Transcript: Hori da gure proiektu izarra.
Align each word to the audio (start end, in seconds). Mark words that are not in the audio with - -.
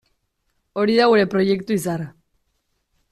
Hori 0.83 0.95
da 0.99 1.05
gure 1.11 1.27
proiektu 1.35 1.77
izarra. 1.77 2.09